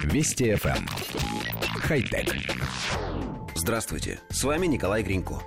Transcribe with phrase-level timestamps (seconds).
[0.00, 0.76] Вести FM.
[0.76, 0.86] Эм.
[1.80, 2.34] Хай-тек.
[3.54, 5.42] Здравствуйте, с вами Николай Гринько.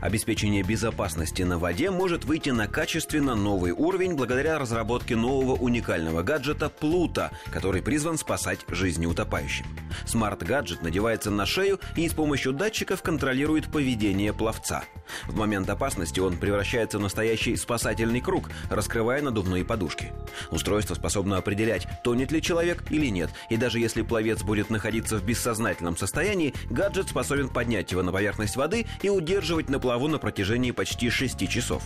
[0.00, 6.68] Обеспечение безопасности на воде может выйти на качественно новый уровень благодаря разработке нового уникального гаджета
[6.68, 9.66] Плута, который призван спасать жизни утопающим.
[10.06, 14.84] Смарт-гаджет надевается на шею и с помощью датчиков контролирует поведение пловца.
[15.26, 20.12] В момент опасности он превращается в настоящий спасательный круг, раскрывая надувные подушки.
[20.50, 25.24] Устройство способно определять, тонет ли человек или нет, и даже если пловец будет находиться в
[25.24, 30.70] бессознательном состоянии, гаджет способен поднять его на поверхность воды и удерживать на плаву на протяжении
[30.70, 31.82] почти 6 часов.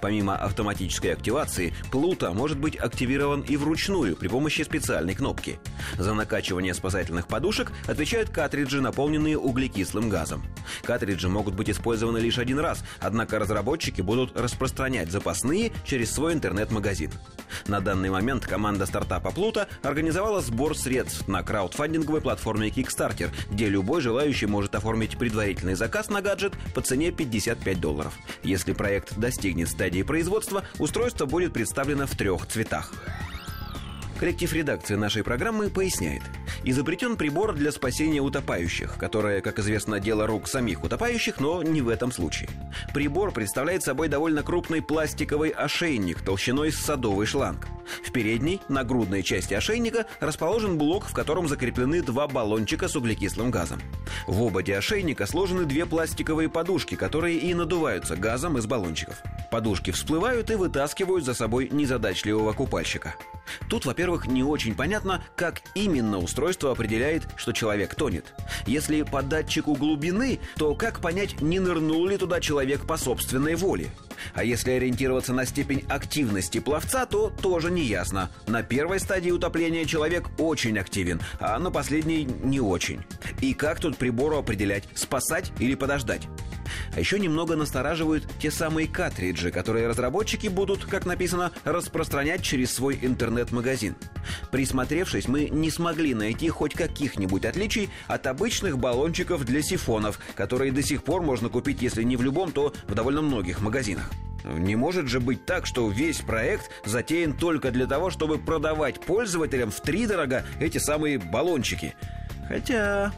[0.00, 5.58] Помимо автоматической активации, Плута может быть активирован и вручную при помощи специальной кнопки.
[5.98, 10.42] За накачивание спасательных подушек отвечают картриджи, наполненные углекислым газом.
[10.82, 17.10] Картриджи могут быть использованы лишь один раз, однако разработчики будут распространять запасные через свой интернет-магазин.
[17.66, 24.00] На данный момент команда стартапа Плута организовала сбор средств на краудфандинговой платформе Kickstarter, где любой
[24.00, 28.14] желающий может оформить предварительный заказ на гаджет по цене 55 долларов.
[28.42, 32.92] Если проект достигнет стадии производства, устройство будет представлено в трех цветах.
[34.18, 36.22] Коллектив редакции нашей программы поясняет.
[36.64, 41.88] Изобретен прибор для спасения утопающих, которое, как известно, дело рук самих утопающих, но не в
[41.90, 42.48] этом случае.
[42.94, 47.68] Прибор представляет собой довольно крупный пластиковый ошейник толщиной с садовый шланг.
[48.04, 53.50] В передней, на грудной части ошейника, расположен блок, в котором закреплены два баллончика с углекислым
[53.50, 53.80] газом.
[54.26, 59.22] В ободе ошейника сложены две пластиковые подушки, которые и надуваются газом из баллончиков.
[59.50, 63.14] Подушки всплывают и вытаскивают за собой незадачливого купальщика.
[63.68, 68.34] Тут, во-первых, не очень понятно, как именно устройство определяет, что человек тонет.
[68.66, 73.90] Если по датчику глубины, то как понять, не нырнул ли туда человек по собственной воле?
[74.34, 78.30] А если ориентироваться на степень активности пловца, то тоже не ясно.
[78.46, 83.02] На первой стадии утопления человек очень активен, а на последней не очень.
[83.40, 86.28] И как тут прибору определять, спасать или подождать?
[86.94, 92.98] А еще немного настораживают те самые картриджи, которые разработчики будут, как написано, распространять через свой
[93.02, 93.96] интернет-магазин.
[94.50, 100.82] Присмотревшись, мы не смогли найти хоть каких-нибудь отличий от обычных баллончиков для сифонов, которые до
[100.82, 104.10] сих пор можно купить, если не в любом, то в довольно многих магазинах.
[104.44, 109.70] Не может же быть так, что весь проект затеян только для того, чтобы продавать пользователям
[109.70, 111.94] в три дорога эти самые баллончики.
[112.48, 113.12] Хотя...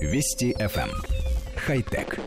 [0.00, 0.90] Вести FM
[1.68, 2.18] хай-тек.